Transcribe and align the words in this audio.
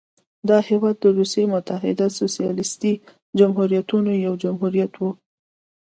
دا 0.49 0.57
هېواد 0.69 0.95
د 0.99 1.05
روسیې 1.17 1.45
متحده 1.53 2.07
سوسیالیستي 2.19 2.93
جمهوریتونو 3.39 4.11
یو 4.25 4.33
جمهوریت 4.43 4.93
و. 4.97 5.01